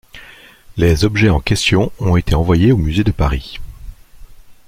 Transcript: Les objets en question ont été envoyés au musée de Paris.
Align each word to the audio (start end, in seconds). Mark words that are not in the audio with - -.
Les 0.77 1.05
objets 1.05 1.29
en 1.29 1.39
question 1.39 1.91
ont 1.99 2.15
été 2.17 2.33
envoyés 2.33 2.71
au 2.71 2.77
musée 2.77 3.03
de 3.03 3.11
Paris. 3.11 3.59